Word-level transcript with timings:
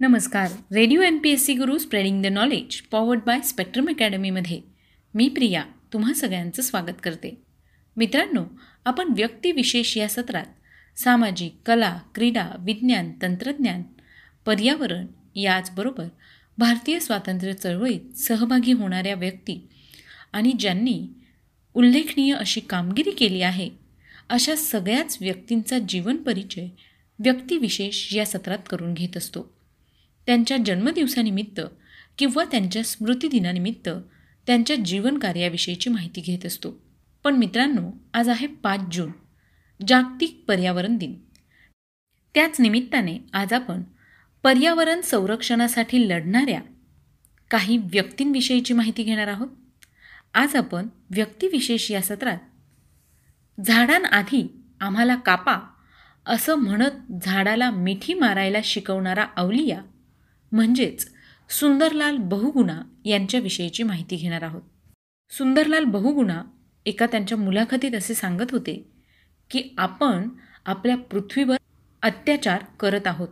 नमस्कार. 0.00 0.50
Radio 0.74 1.00
N 1.02 1.18
P 1.18 1.30
S 1.30 1.44
C 1.46 1.54
Guru 1.54 1.78
spreading 1.78 2.22
the 2.22 2.26
knowledge 2.26 2.80
powered 2.80 3.20
by 3.26 3.40
Spectrum 3.40 3.88
अकॅडमीमध्ये 3.88 4.60
मी 5.14 5.28
प्रिया 5.28 5.64
तुम्हा 5.92 6.14
सगळ्यांचं 6.14 6.62
स्वागत 6.62 7.00
करते. 7.02 7.42
मित्रांनो 7.96 8.44
आपण 8.84 9.12
व्यक्तिविशेष 9.16 9.96
या 9.96 10.08
सत्रात 10.08 10.98
सामाजिक 10.98 11.54
कला 11.66 11.98
क्रीडा 12.14 12.48
विज्ञान 12.58 13.12
तंत्रज्ञान 13.22 13.82
पर्यावरण 14.46 15.06
याचबरोबर 15.36 16.06
भारतीय 16.58 17.00
स्वातंत्र्य 17.00 17.52
चळवळीत 17.52 18.18
सहभागी 18.18 18.72
होणाऱ्या 18.72 19.14
व्यक्ती 19.14 19.68
आणि 20.32 20.52
ज्यांनी 20.58 21.08
उल्लेखनीय 21.74 22.34
अशी 22.34 22.60
कामगिरी 22.60 23.10
केली 23.10 23.42
आहे 23.42 23.70
अशा 24.28 24.56
सगळ्याच 24.56 25.18
व्यक्तींचा 25.20 25.78
जीवन 25.78 26.16
परिचय 26.16 26.68
व्यक्तिविशेष 27.18 28.14
या 28.14 28.26
सत्रात 28.26 28.58
करून 28.70 28.94
घेत 28.94 29.16
असतो. 29.16 29.57
त्यांच्या 30.28 30.56
जन्मदिवसानिमित्त 30.66 31.60
किंवा 32.18 32.44
त्यांच्या 32.44 32.82
स्मृतिदिनानिमित्त 32.82 33.88
त्यांच्या 34.46 34.76
जीवनकार्याविषयीची 34.76 35.90
माहिती 35.90 36.20
घेत 36.20 36.46
असतो. 36.46 36.82
पण 37.24 37.36
मित्रांनो 37.36 37.90
आज 38.14 38.28
आहे 38.28 38.46
पाच 38.46 38.80
जून 38.92 39.12
जागतिक 39.88 40.44
पर्यावरण 40.48 40.96
दिन. 40.96 41.18
त्याच 42.34 42.60
निमित्ताने 42.60 43.18
आज 43.32 43.52
आपण 43.52 43.82
पर्यावरण 44.42 45.00
संरक्षणासाठी 45.00 46.08
लढणाऱ्या 46.08 46.60
काही 47.50 47.76
व्यक्तींविषयीची 47.76 48.74
माहिती 48.74 49.02
घेणार 49.02 49.26
आहोत. 49.26 49.48
आज 50.34 50.56
आपण 50.56 50.88
व्यक्तिविशेष 51.10 51.90
या 51.90 52.02
सत्रात 52.02 52.38
झाडांआधी 53.66 54.46
आम्हाला 54.80 55.14
कापा 55.14 55.56
असं 56.26 56.54
म्हणत 56.54 57.12
झाडाला 57.24 57.70
मिठी 57.70 58.14
मारायला 58.14 58.58
शिकवणारा 58.64 59.26
अवलिया 59.36 59.82
म्हणजेच 60.52 61.10
सुंदरलाल 61.50 62.16
बहुगुणा 62.16 62.82
यांच्याविषयीची 63.04 63.82
माहिती 63.82 64.16
घेणार 64.16 64.42
आहोत. 64.42 64.62
सुंदरलाल 65.30 65.84
बहुगुणा 65.84 66.42
एका 66.86 67.06
त्यांच्या 67.06 67.38
मुलाखतीत 67.38 67.94
असे 67.94 68.14
सांगत 68.14 68.50
होते 68.50 68.88
की 69.50 69.62
आपण 69.78 70.28
आपल्या 70.66 70.96
पृथ्वीवर 70.96 71.56
अत्याचार 72.02 72.64
करत 72.80 73.06
आहोत. 73.06 73.28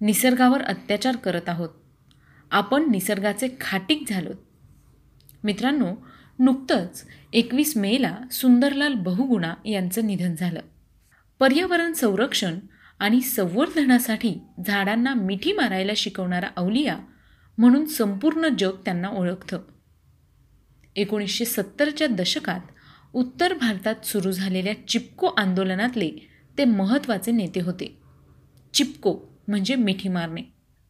निसर्गावर 0.00 0.62
अत्याचार 0.62 1.16
करत 1.16 1.48
आहोत. 1.48 1.68
आपण 2.50 2.90
निसर्गाचे 2.90 3.48
खाटीक 3.60 4.04
झालोत. 4.08 4.34
मित्रांनो 5.44 5.94
नुकतंच 6.38 7.06
एकवीस 7.32 7.76
मेला 7.76 8.16
सुंदरलाल 8.32 8.94
बहुगुणा 8.94 9.54
यांचं 9.64 10.06
निधन 10.06 10.34
झालं. 10.34 10.60
पर्यावरण 11.38 11.92
संरक्षण 11.92 12.58
आणि 12.98 13.20
संवर्धनासाठी 13.20 14.40
झाडांना 14.66 15.14
मिठी 15.14 15.52
मारायला 15.52 15.92
शिकवणारा 15.96 16.48
अवलिया 16.56 16.98
म्हणून 17.58 17.84
संपूर्ण 17.84 18.48
जग 18.58 18.70
त्यांना 18.84 19.08
ओळखतं. 19.08 19.60
एकोणीसशे 20.96 21.44
सत्तरच्या 21.44 22.06
दशकात 22.06 22.60
उत्तर 23.12 23.54
भारतात 23.54 24.06
सुरू 24.06 24.32
झालेल्या 24.32 24.88
चिपको 24.88 25.26
आंदोलनातले 25.26 26.10
ते 26.58 26.64
महत्त्वाचे 26.64 27.32
नेते 27.32 27.60
होते. 27.60 27.98
चिपको 28.74 29.18
म्हणजे 29.48 29.74
मिठी 29.74 30.08
मारणे. 30.08 30.42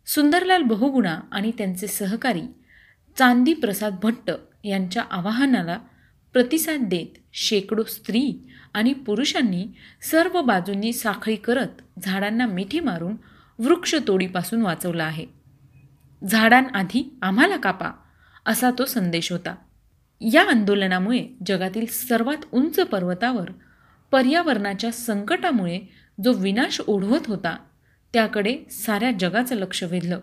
सुंदरलाल 0.06 0.62
बहुगुणा 0.62 1.20
आणि 1.32 1.52
त्यांचे 1.58 1.86
सहकारी 1.86 2.42
चांदी 3.18 3.54
प्रसाद 3.54 3.96
भट्ट 4.02 4.30
यांच्या 4.64 5.02
आवाहनाला 5.10 5.78
प्रतिसाद 6.36 6.80
देत 6.80 7.18
शेकडो 7.32 7.82
स्त्री 7.84 8.48
आणि 8.74 8.92
पुरुषांनी 8.92 9.66
सर्व 10.10 10.42
बाजूंनी 10.42 10.92
साखळी 10.92 11.36
करत 11.36 11.68
झाडांना 12.02 12.46
मिठी 12.46 12.80
मारून 12.80 13.16
वृक्षतोडीपासून 13.58 14.62
वाचवलं 14.62 15.04
आहे. 15.04 15.26
झाडांआधी 16.30 17.18
आम्हाला 17.22 17.56
कापा 17.56 17.90
असा 18.46 18.70
तो 18.70 18.84
संदेश 18.84 19.32
होता. 19.32 19.54
या 20.20 20.42
आंदोलनामुळे 20.42 21.28
जगातील 21.46 21.86
सर्वात 21.86 22.44
उंच 22.52 22.80
पर्वतावर 22.80 23.50
पर्यावरणाच्या 24.10 24.92
संकटामुळे 24.92 25.80
जो 26.24 26.32
विनाश 26.32 26.80
ओढवत 26.86 27.26
होता 27.26 27.56
त्याकडे 28.12 28.58
साऱ्या 28.70 29.10
जगाचं 29.20 29.54
लक्ष 29.54 29.82
वेधलं. 29.82 30.20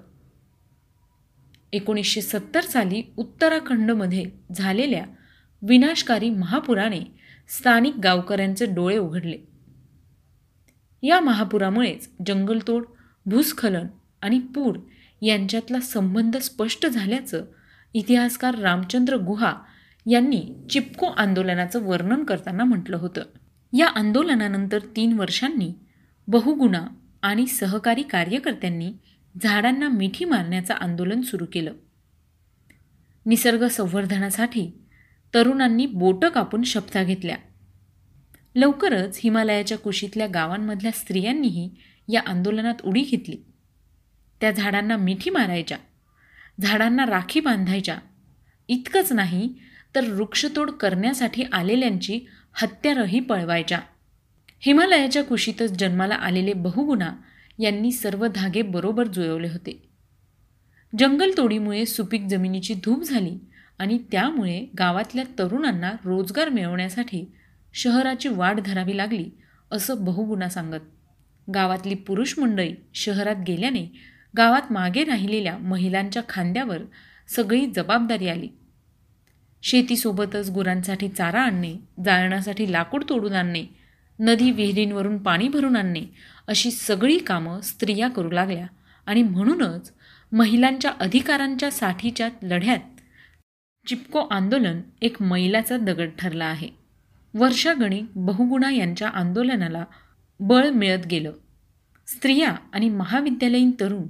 एकोणीसशे 1.73 2.21
सत्तर 2.21 2.61
साली 2.61 3.03
उत्तराखंडमध्ये 3.17 4.25
झालेल्या 4.55 5.05
विनाशकारी 5.67 6.29
महापुराने 6.29 6.99
स्थानिक 7.47 7.95
गावकऱ्यांचे 7.95 8.65
डोळे 8.65 8.97
उघडले. 8.97 9.37
या 11.03 11.19
महापुरामुळेच 11.19 12.09
जंगलतोड 12.25 12.85
भूस्खलन 13.25 13.87
आणि 14.21 14.39
पूर 14.39 14.79
यांच्यातला 15.21 15.79
संबंध 15.79 16.37
स्पष्ट 16.37 16.87
झाल्याचं 16.87 17.45
इतिहासकार 17.93 18.55
रामचंद्र 18.55 19.15
गुहा 19.17 19.53
यांनी 20.11 20.49
चिपको 20.69 21.05
आंदोलनाचं 21.05 21.83
वर्णन 21.83 22.23
करताना 22.23 22.63
म्हटलं 22.63 22.97
होतं. 22.97 23.21
या 23.73 23.87
आंदोलनानंतर 23.87 24.79
तीन 24.95 25.13
वर्षांनी 25.13 25.73
बहुगुणा 26.27 26.87
आणि 27.21 27.47
सहकारी 27.47 28.03
कार्यकर्त्यांनी 28.03 28.93
झाडांना 29.43 29.89
मिठी 29.89 30.25
मारण्याचं 30.25 30.73
आंदोलन 30.73 31.21
सुरू 31.21 31.45
केलं. 31.53 31.73
निसर्ग 33.25 33.67
संवर्धनासाठी 33.67 34.71
तरुणांनी 35.33 35.85
बोटं 35.85 36.29
कापून 36.29 36.63
शपथा 36.63 37.03
घेतल्या. 37.03 37.37
लवकरच 38.55 39.19
हिमालयाच्या 39.23 39.77
कुशीतल्या 39.77 40.27
गावांमधल्या 40.27 40.91
स्त्रियांनीही 40.91 41.69
या 42.09 42.21
आंदोलनात 42.25 42.75
उडी 42.83 43.01
घेतली. 43.01 43.37
त्या 44.41 44.51
झाडांना 44.51 44.97
मिठी 44.97 45.29
मारायच्या 45.29 45.77
झाडांना 46.61 47.05
राखी 47.05 47.39
बांधायच्या. 47.39 47.99
इतकंच 48.67 49.11
नाही 49.11 49.53
तर 49.95 50.13
वृक्षतोड 50.13 50.71
करण्यासाठी 50.71 51.43
आलेल्यांची 51.43 52.19
हत्यारही 52.53 53.19
पळवायच्या. 53.19 53.79
हिमालयाच्या 54.59 55.23
कुशीतच 55.23 55.71
जन्माला 55.71 56.15
आलेले 56.15 56.53
बहुगुणा 56.53 57.15
यांनी 57.59 57.91
सर्व 57.91 58.27
धागे 58.27 58.61
बरोबर 58.61 59.07
जुळवले 59.07 59.47
होते. 59.47 59.89
जंगलतोडीमुळे 60.99 61.85
सुपीक 61.85 62.21
जमिनीची 62.21 62.73
धूप 62.73 63.03
झाली 63.03 63.37
आणि 63.83 63.97
त्यामुळे 64.11 64.65
गावातल्या 64.79 65.23
तरुणांना 65.39 65.91
रोजगार 66.05 66.49
मिळवण्यासाठी 66.49 67.25
शहराची 67.73 68.29
वाढ 68.29 68.59
धरावी 68.59 68.97
लागली 68.97 69.29
असं 69.71 70.03
बहुगुणा 70.05 70.49
सांगत. 70.49 70.81
गावातली 71.53 71.95
पुरुष 71.95 72.39
मंडळी 72.39 72.73
शहरात 72.93 73.35
गेल्याने 73.47 73.83
गावात 74.37 74.71
मागे 74.71 75.03
राहिलेल्या 75.03 75.57
महिलांच्या 75.57 76.21
खांद्यावर 76.29 76.77
सगळी 77.27 77.65
जबाबदारी 77.65 78.27
आली. 78.27 78.47
शेतीसोबतच 79.63 80.49
गुरांसाठी 80.49 81.09
चारा 81.09 81.41
आणणे 81.41 81.73
जाळण्यासाठी 82.05 82.71
लाकूड 82.71 83.03
तोडून 83.09 83.33
आणणे 83.33 83.65
नदी 84.19 84.51
विहिरींवरून 84.51 85.17
पाणी 85.17 85.47
भरून 85.47 85.75
आणणे 85.75 86.05
अशी 86.47 86.71
सगळी 86.71 87.17
कामं 87.17 87.61
स्त्रिया 87.61 88.07
करू 88.07 88.31
लागल्या 88.31 88.65
आणि 89.05 89.23
म्हणूनच 89.23 89.91
महिलांच्या 90.31 90.91
अधिकारांच्या 90.99 91.71
साठीच्या 91.71 92.29
लढ्यात 92.43 92.92
चिपको 93.87 94.19
आंदोलन 94.19 94.81
एक 95.01 95.21
मैलाचा 95.21 95.77
दगड 95.77 96.09
ठरला 96.19 96.45
आहे. 96.45 96.69
वर्षागणी 97.33 98.01
बहुगुणा 98.15 98.71
यांच्या 98.71 99.07
आंदोलनाला 99.07 99.85
बळ 100.39 100.69
मिळत 100.69 101.05
गेलं. 101.07 101.31
स्त्रिया 102.07 102.55
आणि 102.73 102.89
महाविद्यालयीन 102.89 103.71
तरुण 103.79 104.03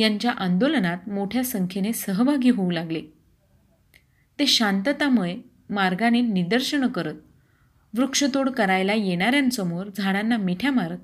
यांच्या 0.00 0.30
आंदोलनात 0.30 1.08
मोठ्या 1.08 1.44
संख्येने 1.44 1.92
सहभागी 1.92 2.50
होऊ 2.50 2.70
लागले. 2.70 3.02
ते 4.38 4.46
शांततामय 4.46 5.36
मार्गाने 5.70 6.20
निदर्शनं 6.20 6.88
करत 6.88 7.14
वृक्षतोड 7.98 8.50
करायला 8.50 8.94
येणाऱ्यांसमोर 8.94 9.86
झाडांना 9.96 10.36
मिठ्या 10.36 10.70
मारत 10.70 10.98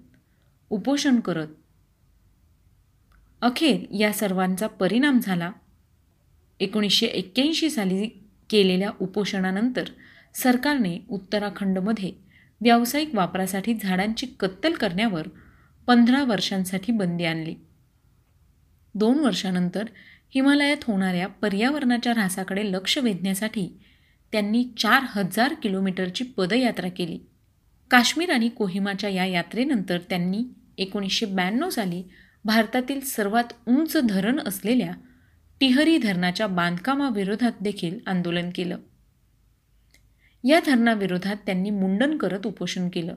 उपोषण 0.70 1.20
करत. 1.20 1.48
अखेर 3.42 3.94
या 3.94 4.12
सर्वांचा 4.12 4.66
परिणाम 4.66 5.18
झाला 5.18 5.52
एकोणीसशे 6.60 7.06
एक्क्याऐंशी 7.06 7.70
साली 7.70 8.06
केलेल्या 8.50 8.90
उपोषणानंतर 9.00 9.84
सरकारने 10.34 10.98
उत्तराखंडमध्ये 11.08 12.12
व्यावसायिक 12.60 13.14
वापरासाठी 13.14 13.74
झाडांची 13.74 14.26
कत्तल 14.26 14.72
करण्यावर 14.72 15.28
पंधरा 15.86 16.24
वर्षांसाठी 16.24 16.92
बंदी 16.92 17.24
आणली. 17.24 17.54
दोन 18.94 19.18
वर्षानंतर 19.18 19.84
हिमालयात 20.34 20.84
होणाऱ्या 20.84 21.26
पर्यावरणाच्या 21.28 22.12
ऱ्हासाकडे 22.12 22.72
लक्ष 22.72 22.98
वेधण्यासाठी 22.98 23.68
त्यांनी 24.32 24.64
चार 24.78 25.02
हजार 25.08 25.54
किलोमीटरची 25.54 26.24
पदयात्रा 26.24 26.88
केली. 26.88 27.18
काश्मीर 27.90 28.30
आणि 28.30 28.48
कोहिमाच्या 28.48 29.10
या 29.10 29.24
यात्रेनंतर 29.24 29.98
त्यांनी 29.98 30.44
एकोणीसशे 30.78 31.26
ब्याण्णव 31.26 31.70
साली 31.70 32.02
भारतातील 32.44 33.00
सर्वात 33.00 33.44
उंच 33.68 33.96
धरण 34.04 34.40
असलेल्या 34.40 34.92
टिहरी 35.60 35.98
धरणाच्या 35.98 36.46
बांधकामाविरोधात 36.46 37.52
देखील 37.60 37.98
आंदोलन 38.06 38.50
केलं. 38.54 38.78
या 40.44 40.60
धरणाविरोधात 40.66 41.36
त्यांनी 41.46 41.70
मुंडन 41.70 42.16
करत 42.16 42.46
उपोषण 42.46 42.88
केलं. 42.92 43.14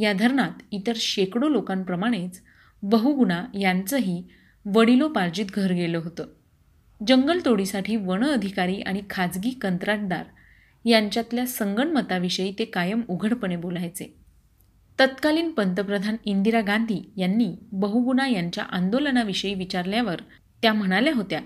या 0.00 0.12
धरणात 0.12 0.50
इतर 0.70 0.92
शेकडो 0.96 1.48
लोकांप्रमाणेच 1.48 2.40
बहुगुणा 2.82 3.44
यांचंही 3.60 4.24
वडिलोपार्जित 4.64 5.46
घर 5.54 5.72
गेलं 5.72 5.98
होतं. 5.98 6.26
जंगलतोडीसाठी 7.06 7.96
वन 7.96 8.24
अधिकारी 8.24 8.80
आणि 8.80 9.02
खाजगी 9.10 9.50
कंत्राटदार 9.50 10.24
यांच्यातल्या 10.84 11.46
संगणमताविषयी 11.46 12.54
ते 12.58 12.64
कायम 12.64 13.00
उघडपणे 13.08 13.56
बोलायचे. 13.56 14.14
तत्कालीन 15.00 15.50
पंतप्रधान 15.50 16.16
इंदिरा 16.24 16.60
गांधी 16.60 17.12
यांनी 17.16 17.56
बहुगुणा 17.72 18.28
यांच्या 18.28 18.64
आंदोलनाविषयी 18.64 19.54
विचारल्यावर 19.54 20.16
त्या 20.64 20.72
म्हणाल्या 20.72 21.14
होत्या 21.14 21.40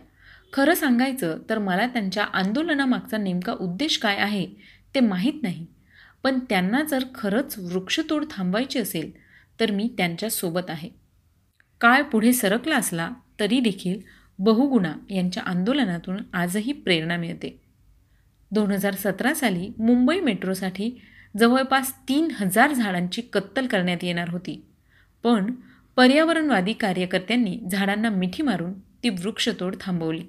खरं 0.53 0.75
सांगायचं 0.75 1.39
तर 1.51 1.59
मला 1.59 1.87
त्यांच्या 1.87 2.25
आंदोलनामागचा 2.25 3.17
नेमका 3.17 3.53
उद्देश 3.53 3.99
काय 3.99 4.17
आहे 4.17 4.47
ते 4.95 5.01
माहीत 5.01 5.43
नाही. 5.43 5.67
पण 6.23 6.39
त्यांना 6.39 6.83
जर 6.83 7.05
खरंच 7.15 7.59
वृक्षतोड 7.59 8.25
थांबवायची 8.31 8.79
असेल 8.79 9.11
तर 9.61 9.71
मी 9.71 9.95
त्यांच्यासोबत 9.97 10.71
आहे. 10.71 10.91
काळ 11.81 12.03
पुढे 12.03 12.33
सरकला 12.33 12.77
असला 12.77 13.11
तरी 13.41 13.61
देखील 13.61 14.01
बहुगुणा 14.39 14.95
यांच्या 15.11 15.43
आंदोलनातून 15.43 16.17
आजही 16.33 16.73
प्रेरणा 16.73 17.17
मिळते. 17.17 17.61
दोन 18.51 18.71
हजार 18.71 18.95
सतरा 18.95 19.35
साली 19.35 19.71
मुंबई 19.79 20.21
मेट्रोसाठी 20.21 21.01
जवळपास 21.39 21.93
तीन 22.09 22.29
हजार 22.31 22.73
झाडांची 22.73 23.23
कत्तल 23.23 23.67
करण्यात 23.67 24.05
येणार 24.05 24.29
होती. 24.29 24.65
पण 25.23 25.55
पर्यावरणवादी 25.97 26.73
कार्यकर्त्यांनी 26.73 27.59
झाडांना 27.71 28.11
मिठी 28.11 28.43
मारून 28.43 28.88
ती 29.03 29.09
वृक्षतोड 29.09 29.77
थांबवली. 29.81 30.27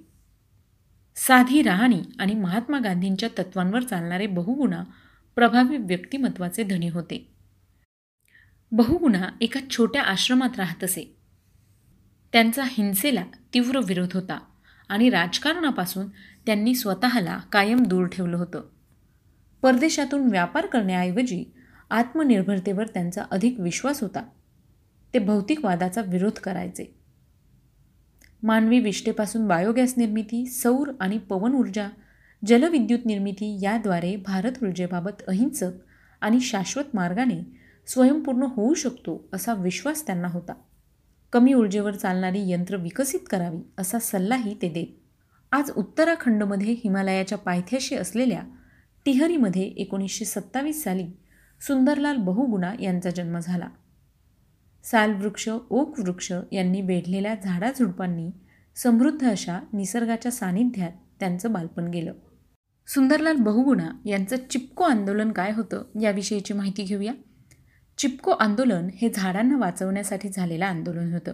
साधी 1.16 1.62
राहणी 1.62 2.02
आणि 2.20 2.34
महात्मा 2.34 2.80
गांधींच्या 2.80 3.30
तत्वांवर 3.40 3.84
चालणारे 3.84 4.28
बहुगुणा 4.28 4.84
प्रभावी 5.36 5.78
व्यक्तिमत्वाचे 5.78 6.64
धनी 6.64 6.90
होते. 6.90 7.34
बहुगुणा 8.72 9.30
एका 9.42 9.60
छोट्या 9.70 10.02
आश्रमात 10.02 10.50
राहत 10.58 10.84
असे. 10.84 11.16
त्यांचा 12.34 12.64
हिंसेला 12.66 13.24
तीव्र 13.54 13.80
विरोध 13.80 14.10
होता 14.14 14.40
आणि 14.90 15.10
राजकारणापासून 15.10 16.08
त्यांनी 16.46 16.76
स्वतःला 16.76 17.38
कायम 17.52 17.84
दूर 17.84 18.08
ठेवलं 18.08 18.38
होतं. 18.38 18.62
परदेशातून 19.62 20.30
व्यापार 20.30 20.66
करण्याऐवजी 20.66 21.46
आत्मनिर्भरतेवर 21.90 22.88
त्यांचा 22.88 23.24
अधिक 23.32 23.60
विश्वास 23.60 24.02
होता. 24.02 24.24
ते 25.14 25.20
भौतिकवादाचा 25.20 26.02
विरोध 26.02 26.32
करायचे. 26.32 26.99
मानवी 28.44 28.80
विष्ठेपासून 28.80 29.48
बायोगॅस 29.48 29.94
निर्मिती 29.98 30.46
सौर 30.46 30.92
आणि 31.00 31.18
पवन 31.18 31.54
ऊर्जा 31.54 31.88
जलविद्युत 32.48 33.00
निर्मिती 33.06 33.60
याद्वारे 33.62 34.16
भारत 34.16 34.64
ऊर्जेबाबत 34.64 35.24
अहिंसक 35.28 35.72
आणि 36.22 36.40
शाश्वत 36.40 36.84
मार्गाने 36.94 37.60
स्वयंपूर्ण 37.88 38.44
होऊ 38.44 38.74
शकतो 38.74 39.30
असा 39.34 39.54
विश्वास 39.54 40.06
त्यांना 40.06 40.28
होता. 40.28 40.54
कमी 41.34 41.54
ऊर्जेवर 41.54 41.96
चालणारी 41.96 42.52
यंत्र 42.52 42.76
विकसित 42.76 43.20
करावी 43.30 43.62
असा 43.78 44.00
सल्लाही 44.00 44.56
ते 44.62 44.70
देत. 44.70 44.88
आज 45.52 45.72
उत्तराखंडमध्ये 45.72 46.74
हिमालयाच्या 46.74 47.38
पायथ्याशी 47.38 47.96
असलेल्या 47.96 48.42
टिहरीमध्ये 49.06 49.64
एकोणीसशे 49.64 50.26
सत्तावीस 50.26 50.84
साली 50.84 51.06
सुंदरलाल 51.62 52.16
बहुगुणा 52.16 52.74
यांचा 52.80 53.10
जन्म 53.10 53.40
झाला. 53.40 53.68
सालवृक्ष 54.84 55.50
ओक 55.70 56.00
वृक्ष 56.00 56.32
यांनी 56.52 56.82
वेढलेल्या 56.82 57.36
झाडाझुडपांनी 57.44 58.32
समृद्ध 58.76 59.30
अशा 59.30 59.60
निसर्गाच्या 59.74 60.32
सानिध्यात 60.32 60.92
त्यांचं 61.20 61.52
बालपण 61.52 61.88
गेलं. 61.88 62.14
सुंदरलाल 62.88 63.36
बहुगुणा 63.36 63.90
यांचं 64.06 64.36
चिपको 64.50 64.84
आंदोलन 64.84 65.32
काय 65.32 65.52
होतं 65.52 66.00
याविषयीची 66.02 66.54
माहिती 66.54 66.84
घेऊया. 66.84 67.14
चिपको 67.98 68.32
आंदोलन 68.32 68.88
हे 69.02 69.10
झाडांना 69.10 69.58
वाचवण्यासाठी 69.58 70.30
झालेलं 70.30 70.66
आंदोलन 70.66 71.14
होतं. 71.14 71.34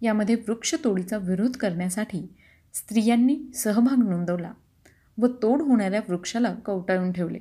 यामध्ये 0.00 0.34
वृक्षतोडीचा 0.34 1.16
विरोध 1.16 1.56
करण्यासाठी 1.56 2.34
स्त्रियांनी 2.74 3.40
सहभाग 3.54 4.08
नोंदवला 4.08 4.52
व 5.18 5.26
तोड 5.26 5.62
होणाऱ्या 5.62 6.00
वृक्षाला 6.08 6.54
कवटाळून 6.54 7.12
ठेवले. 7.12 7.38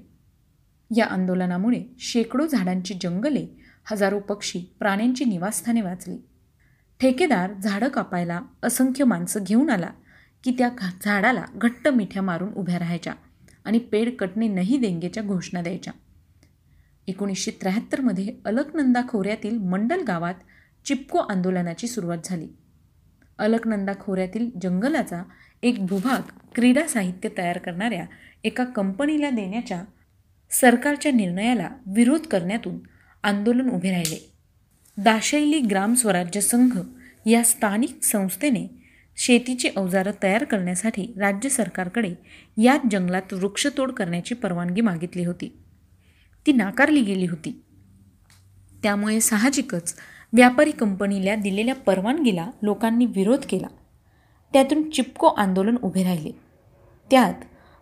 या 0.95 1.05
आंदोलनामुळे 1.05 1.83
शेकडो 1.99 2.47
झाडांची 2.47 2.93
जंगले 2.93 3.47
हजारो 3.85 4.19
पक्षी 4.19 4.59
प्राण्यांची 4.79 5.25
निवासस्थाने 5.25 5.81
वाचली. 5.81 6.17
ठेकेदार 6.99 7.53
झाडं 7.53 7.87
कापायला 7.87 8.41
असंख्य 8.63 9.03
माणसं 9.03 9.43
घेऊन 9.43 9.69
आला 9.69 9.89
की 10.43 10.55
त्या 10.57 10.69
झाडाला 11.01 11.45
घट्ट 11.55 11.87
मिठ्या 11.87 12.21
मारून 12.21 12.53
उभ्या 12.53 12.79
राहायच्या 12.79 13.13
आणि 13.65 13.79
पेड 13.79 14.15
कटणे 14.15 14.47
नाही 14.47 14.77
देंगेच्या 14.77 15.23
घोषणा 15.23 15.61
द्यायच्या. 15.61 15.93
एकोणीसशे 17.07 17.51
त्र्याहत्तरमध्ये 17.51 18.35
अलकनंदा 18.45 19.01
खोऱ्यातील 19.09 19.57
मंडल 19.57 20.03
गावात 20.03 20.33
चिपको 20.85 21.17
आंदोलनाची 21.17 21.87
सुरुवात 21.87 22.17
झाली. 22.23 22.47
अलकनंदा 23.37 23.93
खोऱ्यातील 23.99 24.49
जंगलाचा 24.61 25.23
एक 25.63 25.85
भूभाग 25.85 26.21
क्रीडा 26.55 26.87
साहित्य 26.87 27.29
तयार 27.37 27.57
करणाऱ्या 27.57 28.05
एका 28.43 28.63
कंपनीला 28.63 29.29
देण्याच्या 29.29 29.83
सरकारच्या 30.51 31.11
निर्णयाला 31.11 31.69
विरोध 31.85 32.21
करण्यातून 32.21 32.79
आंदोलन 33.23 33.69
उभे 33.69 33.91
राहिले. 33.91 34.31
दाशैली 34.97 35.59
ग्राम 35.59 35.93
स्वराज्य 35.93 36.41
संघ 36.41 36.79
या 37.25 37.43
स्थानिक 37.43 38.03
संस्थेने 38.03 38.67
शेतीची 39.17 39.69
अवजारं 39.75 40.11
तयार 40.23 40.43
करण्यासाठी 40.43 41.13
राज्य 41.17 41.49
सरकारकडे 41.49 42.13
याच 42.57 42.81
जंगलात 42.91 43.33
वृक्षतोड 43.33 43.91
करण्याची 43.91 44.35
परवानगी 44.35 44.81
मागितली 44.81 45.25
होती. 45.25 45.57
ती 46.45 46.51
नाकारली 46.51 47.01
गेली 47.01 47.25
होती. 47.25 47.61
त्यामुळे 48.83 49.19
साहजिकच 49.19 49.95
व्यापारी 50.33 50.71
कंपनीला 50.71 51.35
दिलेल्या 51.35 51.75
परवानगीला 51.75 52.51
लोकांनी 52.61 53.05
विरोध 53.05 53.45
केला. 53.49 53.67
त्यातून 54.53 54.89
चिपको 54.89 55.27
आंदोलन 55.27 55.75
उभे 55.83 56.03
राहिले. 56.03 56.31
त्यात 57.11 57.33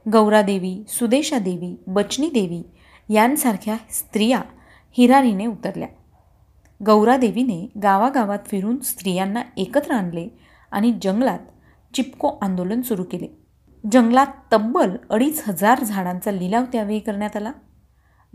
गौरादेवी 0.10 0.84
सुदेशादेवी 0.88 1.76
बचनी 1.88 2.28
देवी 2.28 2.64
यांसारख्या 3.14 3.78
स्त्रिया 3.90 4.42
हिरारीने 4.92 5.46
उतरल्या. 5.46 5.88
गौरादेवीने 6.86 7.72
गावागावात 7.84 8.40
फिरून 8.48 8.80
स्त्रियांना 8.80 9.42
एकत्र 9.58 9.92
आणले 9.92 10.28
आणि 10.72 10.94
जंगलात 11.02 11.40
चिपको 11.94 12.32
आंदोलन 12.42 12.82
सुरू 12.82 13.04
केले. 13.04 13.28
जंगलात 13.92 14.28
तब्बल 14.54 14.98
अडीच 15.10 15.44
हजार 15.48 15.84
झाडांचा 15.84 16.32
लिलाव 16.32 16.64
त्यावेळी 16.72 17.00
करण्यात 17.00 17.36
आला. 17.36 17.52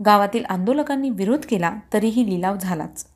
गावातील 0.05 0.45
आंदोलकांनी 0.45 1.09
विरोध 1.09 1.45
केला 1.49 1.75
तरीही 1.93 2.25
लिलाव 2.25 2.55
झालाच. 2.61 3.07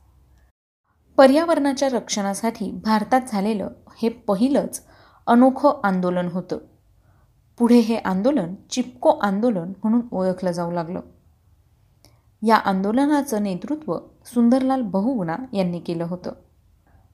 पर्यावरणाच्या 1.18 1.90
रक्षणासाठी 1.90 2.72
भारतात 2.72 3.22
झालेलं 3.28 3.70
हे 4.02 4.10
पहिलंच 4.10 4.84
अनोखं 5.28 5.72
आंदोलन 5.84 6.28
होतं. 6.28 6.58
पुढे 7.58 7.80
हे 7.80 7.96
आंदोलन 7.96 8.56
चिपको 8.70 9.10
आंदोलन 9.10 9.74
म्हणून 9.84 10.02
ओळखलं 10.12 10.52
जाऊ 10.52 10.72
लागलं. 10.72 11.00
या 12.48 12.56
आंदोलनाचं 12.56 13.44
नेतृत्व 13.44 13.98
सुंदरलाल 14.26 14.82
बहुगुणा 14.82 15.36
यांनी 15.54 15.80
केलं 15.80 16.04
होतं. 16.04 16.32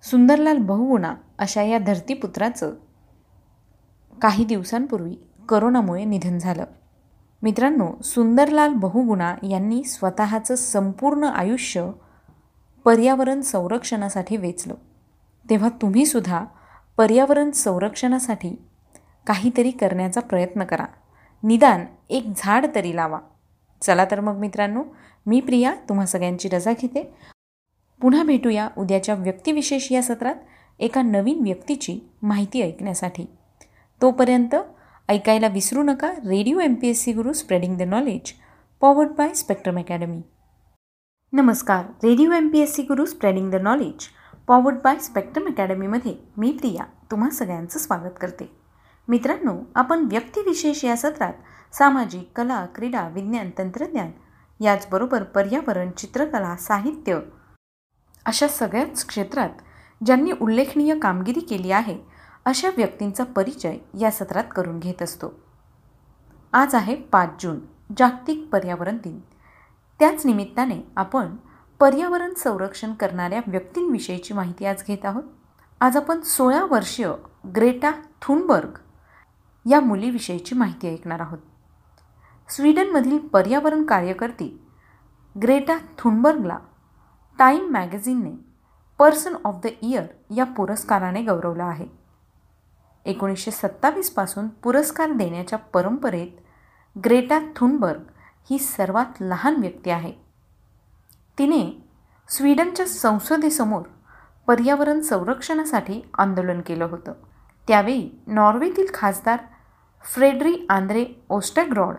सुंदरलाल 0.03 0.57
बहुगुणा 0.57 1.15
अशा 1.39 1.61
या 1.61 1.77
धरतीपुत्राचं 1.77 2.73
काही 4.21 4.45
दिवसांपूर्वी 4.45 5.15
करोनामुळे 5.49 6.03
निधन 6.03 6.37
झालं. 6.37 6.63
मित्रांनो 7.41 8.01
सुंदरलाल 8.03 8.73
बहुगुणा 8.73 9.35
यांनी 9.49 9.83
स्वतःचं 9.83 10.55
संपूर्ण 10.55 11.23
आयुष्य 11.23 11.91
पर्यावरण 12.85 13.41
संरक्षणासाठी 13.41 14.37
वेचलं. 14.37 14.73
तेव्हा 15.49 15.69
तुम्हीसुद्धा 15.69 16.45
पर्यावरण 16.97 17.51
संरक्षणासाठी 17.51 18.65
काहीतरी 19.27 19.71
करण्याचा 19.71 20.21
प्रयत्न 20.21 20.63
करा. 20.63 20.85
निदान 21.43 21.85
एक 22.09 22.33
झाड 22.37 22.65
तरी 22.75 22.95
लावा. 22.95 23.19
चला 23.81 24.05
तर 24.05 24.19
मग 24.19 24.37
मित्रांनो 24.37 24.83
मी 25.25 25.39
प्रिया 25.39 25.73
तुम्हा 25.89 26.05
सगळ्यांची 26.05 26.49
रजा 26.49 26.71
घेते. 26.71 27.03
पुन्हा 28.01 28.23
भेटूया 28.23 28.69
उद्याच्या 28.77 29.15
व्यक्तिविशेष 29.15 29.91
या 29.91 30.01
सत्रात 30.03 30.35
एका 30.79 31.01
नवीन 31.01 31.43
व्यक्तीची 31.43 31.99
माहिती 32.21 32.61
ऐकण्यासाठी. 32.61 33.25
तोपर्यंत 34.01 34.55
ऐकायला 35.09 35.47
विसरू 35.47 35.83
नका 35.83 36.11
radio 36.11 36.59
M 36.59 36.73
P 36.73 36.87
S 36.87 37.03
C 37.03 37.13
Guru 37.13 37.33
spreading 37.33 37.77
the 37.77 37.81
knowledge 37.81 38.31
powered 38.81 39.09
by 39.09 39.33
Spectrum 39.33 39.79
Academy. 39.79 40.21
नमस्कार 41.33 41.85
radio 42.03 42.31
M 42.31 42.47
P 42.47 42.59
S 42.59 42.75
C 42.75 42.81
Guru 42.81 43.05
spreading 43.05 43.51
the 43.51 43.55
knowledge 43.55 44.07
powered 44.47 44.75
by 44.75 44.99
Spectrum 44.99 45.47
अकॅडमीमध्ये 45.47 46.15
मी 46.37 46.51
प्रिया 46.51 46.83
तुम्हा 47.11 47.29
सगळ्यांचं 47.29 47.79
स्वागत 47.79 48.17
करते. 48.21 48.64
मित्रांनो 49.07 49.57
आपण 49.75 50.07
व्यक्तिविशेष 50.11 50.83
या 50.85 50.97
सत्रात 50.97 51.33
सामाजिक 51.73 52.29
कला 52.35 52.65
क्रीडा 52.65 53.07
विज्ञान 53.07 53.49
तंत्रज्ञान 53.57 54.11
याचबरोबर 54.63 55.23
पर्यावरण 55.23 55.91
चित्रकला 55.91 56.55
साहित्य 56.55 57.19
अशा 58.25 58.47
सगळ्याच 58.47 59.05
क्षेत्रात 59.05 59.49
ज्यांनी 60.05 60.31
उल्लेखनीय 60.41 60.99
कामगिरी 60.99 61.39
केली 61.39 61.71
आहे 61.71 61.97
अशा 62.45 62.69
व्यक्तींचा 62.77 63.23
परिचय 63.23 63.77
या 63.99 64.11
सत्रात 64.11 64.43
करून 64.55 64.79
घेत 64.79 65.01
असतो. 65.01 65.31
आज 66.53 66.75
आहे 66.75 66.95
पाच 66.95 67.29
जून 67.39 67.59
जागतिक 67.97 68.47
पर्यावरण 68.51 68.97
दिन. 68.97 69.19
त्याच 69.99 70.25
निमित्ताने 70.25 70.81
आपण 70.97 71.35
पर्यावरण 71.79 72.33
संरक्षण 72.33 72.93
करणाऱ्या 72.93 73.41
व्यक्तींविषयीची 73.47 74.33
माहिती 74.33 74.65
आज 74.65 74.83
घेत 74.87 75.05
आहोत. 75.05 75.23
आज 75.81 75.97
आपण 75.97 76.21
सोळा 76.21 76.65
वर्षीय 76.65 77.11
ग्रेटा 77.55 77.91
थुनबर्ग 78.21 78.77
या 79.69 79.79
मुलीविषयीची 79.79 80.55
माहिती 80.55 80.93
ऐकणार 80.93 81.19
आहोत. 81.19 81.39
स्वीडनमधील 82.49 83.17
पर्यावरण 83.17 83.83
कार्यकर्ती 83.83 84.61
ग्रेटा 85.43 85.77
थुनबर्गला 85.97 86.57
टाईम 87.37 87.71
मॅगझिनने 87.71 88.31
पर्सन 88.97 89.35
ऑफ 89.45 89.55
द 89.63 89.67
इयर 89.81 90.03
या 90.35 90.43
पुरस्काराने 90.43 91.21
गौरवलं 91.21 91.63
आहे. 91.63 91.87
एकोणीसशे 93.05 93.51
सत्तावीसपासून 93.51 94.47
पुरस्कार 94.47 95.11
देण्याच्या 95.11 95.59
परंपरेत 95.59 96.27
ग्रेटा 96.99 97.39
थुनबर्ग 97.55 98.01
ही 98.49 98.59
सर्वात 98.59 99.21
लहान 99.21 99.55
व्यक्ती 99.55 99.89
आहे. 99.89 100.13
तिने 101.37 101.87
स्वीडनच्या 102.29 102.85
संसदेसमोर 102.85 103.81
पर्यावरण 104.47 105.01
संरक्षणासाठी 105.01 106.01
आंदोलन 106.17 106.61
केलं 106.61 106.85
होतं. 106.85 107.13
त्यावेळी 107.67 108.09
नॉर्वेतील 108.27 108.85
खासदार 108.93 109.39
फ्रेडरी 110.13 110.65
आंद्रे 110.69 111.05
ओस्टेग्रॉड 111.29 111.95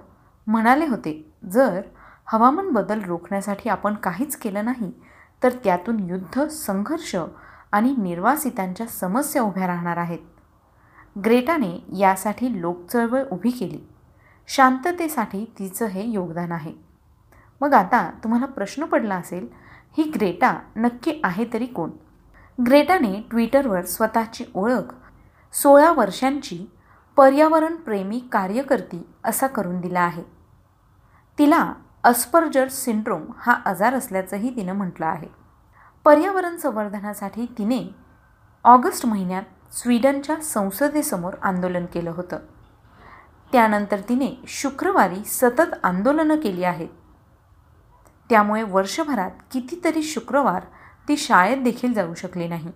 म्हणाले 0.46 0.86
होते 0.86 1.30
जर 1.52 1.80
हवामान 2.26 2.68
बदल 2.70 3.00
रोखण्यासाठी 3.00 3.68
आपण 3.68 3.94
काहीच 3.94 4.36
केलं 4.36 4.64
नाही 4.64 4.92
तर 5.42 5.52
त्यातून 5.64 6.00
युद्ध 6.00 6.46
संघर्ष 6.46 7.16
आणि 7.72 7.94
निर्वासितांच्या 7.98 8.86
समस्या 8.86 9.42
उभ्या 9.42 9.66
राहणार 9.66 9.96
आहेत 9.96 10.18
ग्रेटाने 11.24 11.84
यासाठी 11.98 12.60
लोकचळवळ 12.60 13.22
उभी 13.32 13.50
केली. 13.50 13.78
शांततेसाठी 14.48 15.44
तिचं 15.58 15.86
हे 15.86 16.06
योगदान 16.06 16.52
आहे. 16.52 16.72
मग 17.60 17.74
आता 17.74 18.10
तुम्हाला 18.24 18.46
प्रश्न 18.46 18.84
पडला 18.84 19.14
असेल 19.14 19.46
ही 19.98 20.04
ग्रेटा 20.04 20.58
नक्की 20.76 21.20
आहे 21.24 21.44
तरी 21.52 21.66
कोण? 21.66 21.90
ग्रेटाने 22.66 23.26
ट्विटरवर 23.30 23.84
स्वतःची 23.84 24.44
ओळख 24.54 24.94
सोळा 25.52 25.92
वर्षांची 25.92 26.66
पर्यावरणप्रेमी 27.16 28.18
कार्यकर्ती 28.32 29.06
असा 29.24 29.46
करून 29.46 29.80
दिला 29.80 30.00
आहे. 30.00 30.22
तिला 31.38 31.72
अस्पर्जर 32.04 32.68
सिंड्रोम 32.68 33.22
हा 33.38 33.52
आजार 33.52 33.94
असल्याचंही 33.94 34.56
तिनं 34.56 34.72
म्हटलं 34.72 35.06
आहे. 35.06 35.28
पर्यावरण 36.04 36.56
संवर्धनासाठी 36.56 37.46
तिने 37.58 37.94
ऑगस्ट 38.64 39.06
महिन्यात 39.06 39.74
स्वीडनच्या 39.74 40.36
संसदेसमोर 40.36 41.32
आंदोलन 41.42 41.86
केलं 41.86 42.10
होतं. 42.10 42.38
त्यानंतर 43.52 44.00
तिने 44.00 44.42
शुक्रवारी 44.46 45.24
सतत 45.24 45.74
आंदोलनं 45.82 46.36
केली 46.36 46.64
आहेत. 46.64 46.88
त्यामुळे 48.30 48.62
वर्षभरात 48.62 49.30
कितीतरी 49.52 50.02
शुक्रवार 50.02 50.62
ती 51.08 51.16
शाळेत 51.16 51.62
देखील 51.62 51.92
जाऊ 51.92 52.14
शकली 52.14 52.48
नाही. 52.48 52.72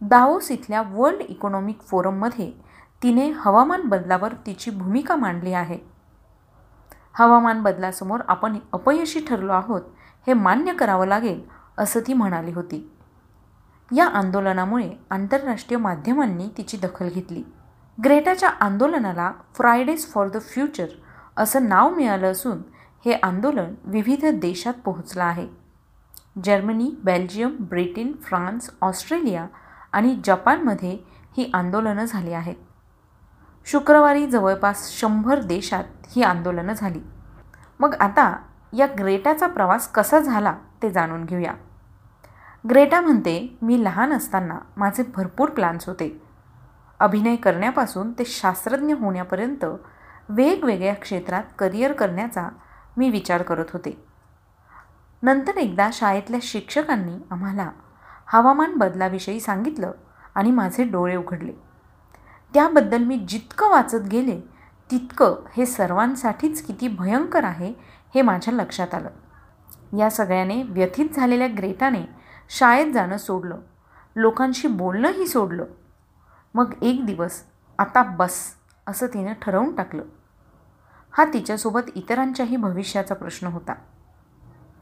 दाओस 0.00 0.50
इथल्या 0.50 0.82
वर्ल्ड 0.90 1.20
इकॉनॉमिक 1.20 1.80
फोरममध्ये 1.80 2.71
तिने 3.02 3.30
हवामान 3.30 3.82
बदलावर 3.82 4.32
तिची 4.46 4.70
भूमिका 4.70 5.16
मांडली 5.16 5.52
आहे. 5.52 5.78
हवामान 7.14 7.62
बदलासमोर 7.62 8.20
आपण 8.28 8.58
अपयशी 8.72 9.20
ठरलो 9.20 9.52
आहोत 9.52 9.82
हे 10.26 10.32
मान्य 10.32 10.72
करावं 10.72 11.06
लागेल 11.06 11.42
असं 11.78 12.00
ती 12.00 12.14
म्हणाली 12.14 12.52
होती. 12.52 12.90
या 13.96 14.06
आंदोलनामुळे 14.06 14.90
आंतरराष्ट्रीय 15.10 15.78
माध्यमांनी 15.78 16.48
तिची 16.58 16.76
दखल 16.76 17.08
घेतली. 17.08 17.42
ग्रेटाच्या 18.04 18.48
आंदोलनाला 18.48 19.32
फ्रायडेज 19.54 20.06
फॉर 20.06 20.28
द 20.28 20.40
फ्युचर 20.40 20.86
असं 21.36 21.68
नाव 21.68 21.94
मिळालं 21.94 22.32
असून 22.32 22.58
हे 23.04 23.12
आंदोलन 23.12 23.74
विविध 23.84 24.24
देशात 24.24 24.74
पोहोचलं 24.84 25.24
आहे. 25.24 25.48
Germany 26.44 26.94
Belgium 27.04 27.56
Britain 27.60 28.12
France 28.12 28.70
Australia 28.80 29.46
आणि 29.92 30.20
जपानमध्ये 30.24 30.98
ही 31.36 31.50
आंदोलनं 31.54 32.04
झाली 32.04 32.32
आहेत. 32.32 32.56
शुक्रवारी 33.66 34.26
जवळपास 34.26 34.90
शंभर 34.90 35.42
देशात 35.42 35.84
ही 36.06 36.22
आंदोलनं 36.22 36.72
झाली. 36.72 37.00
मग 37.80 37.94
आता 38.00 38.36
या 38.72 38.86
ग्रेटाचा 38.98 39.46
प्रवास 39.46 39.88
कसा 39.88 40.20
झाला 40.20 40.54
ते 40.82 40.90
जाणून 40.90 41.24
घेऊया. 41.24 41.54
ग्रेटा 42.70 43.00
म्हणते 43.00 43.58
मी 43.62 43.84
लहान 43.84 44.12
असताना 44.12 44.58
माझे 44.76 45.02
भरपूर 45.16 45.50
प्लॅन्स 45.50 45.88
होते. 45.88 46.22
अभिनय 47.00 47.36
करण्यापासून 47.36 48.12
ते 48.12 48.24
शास्त्रज्ञ 48.24 48.94
होण्यापर्यंत 48.94 49.64
वेगवेगळ्या 50.28 50.94
क्षेत्रात 50.94 51.42
करिअर 51.58 51.92
करण्याचा 51.92 52.48
मी 52.96 53.10
विचार 53.10 53.42
करत 53.42 53.64
होते. 53.72 54.04
नंतर 55.22 55.56
एकदा 55.56 55.90
शाळेतल्या 55.92 56.40
शिक्षकांनी 56.42 57.16
आम्हाला 57.30 57.70
हवामान 58.26 58.74
बदलाविषयी 58.74 59.40
सांगितलं 59.40 59.92
आणि 60.34 60.50
माझे 60.50 60.84
डोळे 60.84 61.16
उघडले. 61.16 61.71
त्याबद्दल 62.54 63.04
मी 63.04 63.18
जितकं 63.18 63.70
वाचत 63.70 64.08
गेले 64.10 64.40
तितकं 64.90 65.34
हे 65.56 65.66
सर्वांसाठीच 65.66 66.66
किती 66.66 66.88
भयंकर 66.88 67.44
आहे 67.44 67.74
हे 68.14 68.22
माझ्या 68.22 68.54
लक्षात 68.54 68.94
आलं. 68.94 69.08
या 69.98 70.10
सगळ्याने 70.10 70.62
व्यथित 70.62 71.08
झालेल्या 71.14 71.48
ग्रेटाने 71.58 72.04
शाळेत 72.48 72.92
जाणं 72.92 73.16
सोडलं. 73.16 73.58
लोकांशी 74.16 74.68
बोलणंही 74.68 75.26
सोडलं. 75.26 75.64
मग 76.54 76.74
एक 76.82 77.06
दिवस 77.06 77.42
आता 77.78 78.02
बस 78.02 78.38
असं 78.86 79.06
तिनं 79.06 79.32
ठरवून 79.42 79.74
टाकलं. 79.74 80.02
हा 81.12 81.24
तिच्यासोबत 81.24 81.80
इतरांच्याही 81.94 82.56
भविष्याचा 82.56 83.14
प्रश्न 83.14 83.46
होता. 83.46 83.74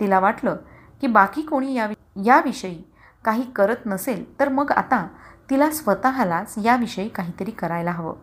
तिला 0.00 0.20
वाटलं 0.20 0.56
की 1.00 1.06
बाकी 1.06 1.42
कोणी 1.42 1.74
या 1.74 1.88
याविषयी 2.24 2.82
काही 3.24 3.50
करत 3.50 3.76
नसेल 3.86 4.40
तर 4.40 4.48
मग 4.48 4.70
आता 4.70 5.08
तिला 5.50 5.70
स्वतःलाच 5.70 6.54
याविषयी 6.62 7.08
काहीतरी 7.08 7.50
करायला 7.50 7.90
हवं. 7.90 8.14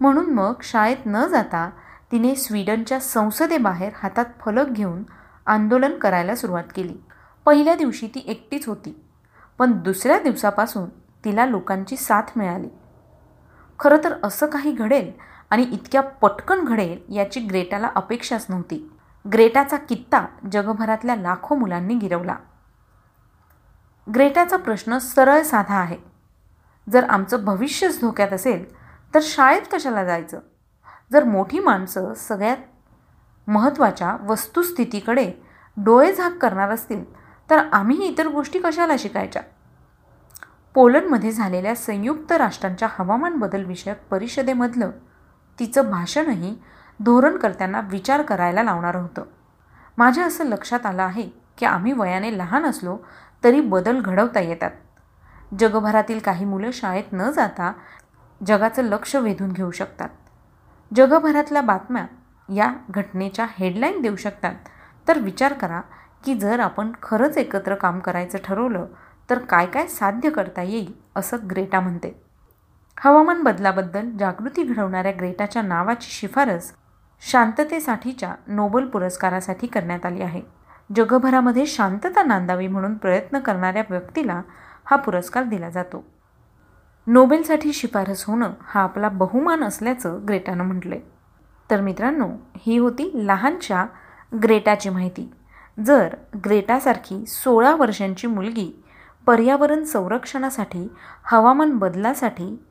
म्हणून 0.00 0.30
मग 0.30 0.52
शाळेत 0.62 0.96
न 1.06 1.26
जाता 1.26 1.70
तिने 2.12 2.34
स्वीडनच्या 2.34 3.00
संसदेबाहेर 3.00 3.92
हातात 3.96 4.24
फलक 4.40 4.68
घेऊन 4.68 5.02
आंदोलन 5.46 5.98
करायला 5.98 6.36
सुरुवात 6.36 6.64
केली. 6.74 6.94
पहिल्या 7.44 7.74
दिवशी 7.74 8.06
ती 8.06 8.24
एकटीच 8.26 8.66
होती 8.66 9.04
पण 9.58 9.72
दुसऱ्या 9.72 10.18
दिवसापासून 10.18 10.88
तिला 11.24 11.46
लोकांची 11.46 11.96
साथ 11.96 12.22
मिळाली. 12.36 12.68
खरं 13.78 13.96
तर 14.04 14.14
असं 14.22 14.46
काही 14.46 14.72
घडेल 14.72 15.12
आणि 15.50 15.62
इतक्या 15.62 16.02
पटकन 16.02 16.64
घडेल 16.64 17.14
याची 17.14 17.40
ग्रेटाला 17.40 17.90
अपेक्षाच 17.94 18.46
नव्हती. 18.48 18.92
ग्रेटाचा 19.32 19.76
कित्ता 19.76 20.26
जगभरातल्या 20.52 21.16
लाखो 21.16 21.54
मुलांनी 21.54 21.94
गिरवला. 21.94 22.36
ग्रेटाचा 24.14 24.56
प्रश्न 24.56 24.98
सरळ 24.98 25.42
साधा 25.42 25.74
आहे. 25.74 26.07
जर 26.92 27.04
आमचं 27.04 27.44
भविष्यच 27.44 28.00
धोक्यात 28.00 28.32
असेल 28.32 28.74
तर 29.14 29.20
शाळेत 29.22 29.62
कशाला 29.72 30.04
जायचं? 30.04 30.40
जर 31.12 31.24
मोठी 31.24 31.58
माणसं 31.58 32.14
सगळ्यात 32.14 32.56
महत्त्वाच्या 33.48 34.16
वस्तुस्थितीकडे 34.22 35.32
डोळे 35.76 36.14
झाक 36.14 36.36
करणार 36.36 36.70
असतील 36.70 37.04
तर 37.50 37.58
आम्ही 37.72 38.06
इतर 38.06 38.28
गोष्टी 38.28 38.58
कशाला 38.58 38.94
शिकायच्या? 38.98 39.42
पोलंडमध्ये 40.74 41.32
झालेल्या 41.32 41.74
संयुक्त 41.74 42.32
राष्ट्रांच्या 42.32 42.88
हवामान 42.90 43.36
बदल 43.36 43.64
विषयक 43.64 44.02
परिषदेमधलं 44.10 44.90
तिचं 45.58 45.90
भाषणही 45.90 46.56
धोरणकर्त्यांना 47.00 47.80
विचार 47.80 48.22
करायला 48.22 48.62
लावणार 48.62 48.96
होतं. 48.96 49.22
माझ्या 49.98 50.24
असं 50.24 50.44
लक्षात 50.44 50.86
आलं 50.86 51.02
आहे 51.02 51.28
की 51.58 51.66
आम्ही 51.66 51.92
वयाने 51.92 52.38
लहान 52.38 52.66
असलो 52.66 52.98
तरी 53.44 53.60
बदल 53.60 54.00
घडवता 54.00 54.40
येतात. 54.40 54.70
जगभरातील 55.56 56.18
काही 56.18 56.44
मुलं 56.44 56.70
शाळेत 56.72 57.12
न 57.12 57.30
जाता 57.30 57.72
जगाचं 58.46 58.82
लक्ष 58.82 59.16
वेधून 59.16 59.52
घेऊ 59.52 59.70
शकतात. 59.70 60.08
जगभरातल्या 60.94 61.62
बातम्या 61.62 62.06
या 62.54 62.72
घटनेच्या 62.90 63.46
हेडलाईन 63.50 64.00
देऊ 64.02 64.16
शकतात. 64.16 64.54
तर 65.08 65.18
विचार 65.18 65.52
करा 65.52 65.80
की 66.24 66.34
जर 66.34 66.60
आपण 66.60 66.92
खरंच 67.02 67.38
एकत्र 67.38 67.74
काम 67.74 67.98
करायचं 67.98 68.38
ठरवलं 68.44 68.86
तर 69.30 69.38
काय 69.38 69.66
काय 69.66 69.86
साध्य 69.86 70.30
करता 70.30 70.62
येईल 70.62 70.92
असं 71.16 71.36
ग्रेटा 71.50 71.80
म्हणते. 71.80 72.22
हवामान 72.98 73.42
बदलाबद्दल 73.42 74.10
जागृती 74.10 74.62
घडवणाऱ्या 74.62 75.12
ग्रेटाच्या 75.12 75.62
नावाची 75.62 76.10
शिफारस 76.10 76.72
शांततेसाठीच्या 77.20 78.34
नोबल 78.46 78.86
पुरस्कारासाठी 78.86 79.66
करण्यात 79.66 80.06
आली 80.06 80.22
आहे. 80.22 80.42
जगभरामध्ये 80.96 81.66
शांतता 81.66 82.22
नांदावी 82.22 82.66
म्हणून 82.66 82.94
प्रयत्न 82.94 83.38
करणाऱ्या 83.38 83.82
व्यक्तीला 83.90 84.42
हा 84.90 84.96
पुरस्कार 84.96 85.44
दिला 85.44 85.70
जातो. 85.70 86.04
नोबेलसाठी 87.06 87.72
शिफारस 87.72 88.24
होणं 88.24 88.52
हा 88.62 88.80
आपला 88.80 89.08
बहुमान 89.08 89.64
असल्याचं 89.64 90.18
ग्रेटानं 90.28 90.64
म्हटलंय. 90.64 91.00
तर 91.70 91.80
मित्रांनो 91.80 92.28
ही 92.56 92.78
होती 92.78 93.10
लहानशा 93.14 93.86
ग्रेटाची 94.42 94.88
माहिती. 94.88 95.32
जर 95.86 96.14
ग्रेटासारखी 96.44 97.26
सोळा 97.26 97.74
वर्षांची 97.74 98.26
मुलगी 98.26 98.84
पर्यावरण 99.26 99.84
संरक्षणासाठी 99.84 100.88
हवामान 101.24 101.76
बदलासाठी 101.78 102.64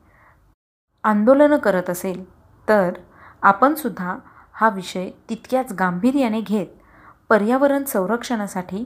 आंदोलनं 1.04 1.56
करत 1.56 1.90
असेल 1.90 2.24
तर 2.68 2.92
आपणसुद्धा 3.42 4.16
हा 4.52 4.68
विषय 4.68 5.10
तितक्याच 5.28 5.72
गांभीर्याने 5.72 6.40
घेत 6.40 6.66
पर्यावरण 7.28 7.84
संरक्षणासाठी 7.84 8.84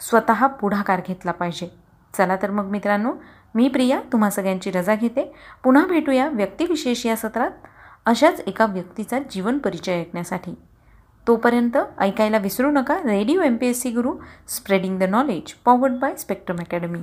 स्वतः 0.00 0.46
पुढाकार 0.46 1.00
घेतला 1.06 1.32
पाहिजे. 1.32 1.81
चला 2.18 2.36
तर 2.36 2.50
मग 2.50 2.64
मित्रांनो 2.64 3.12
मी 3.54 3.68
प्रिया 3.68 4.00
तुम्हा 4.12 4.30
सगळ्यांची 4.30 4.70
रजा 4.70 4.94
घेते. 4.94 5.32
पुन्हा 5.64 5.86
भेटूया 5.86 6.28
व्यक्तिविशेष 6.28 7.06
या 7.06 7.16
सत्रात 7.16 7.50
अशाच 8.06 8.42
एका 8.46 8.66
व्यक्तीचा 8.66 9.18
जीवन 9.30 9.58
परिचय 9.58 10.00
ऐकण्यासाठी. 10.00 10.54
तोपर्यंत 11.26 11.76
ऐकायला 11.98 12.38
विसरू 12.38 12.70
नका. 12.70 12.98
Radio 12.98 13.40
M 13.40 13.56
P 13.56 13.66
S 13.66 13.80
C 13.80 13.90
Guru 13.90 14.14
spreading 14.48 14.98
the 14.98 15.02
knowledge 15.02 15.52
powered 15.64 15.92
by 15.92 16.16
Spectrum 16.16 16.56
Academy 16.56 16.98